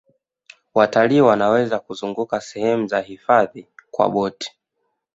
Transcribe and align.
watalii 0.73 1.21
Wanaweza 1.21 1.79
kuzunguka 1.79 2.41
sehemu 2.41 2.87
za 2.87 3.01
hifadhi 3.01 3.67
kwa 3.91 4.09
boti 4.09 4.51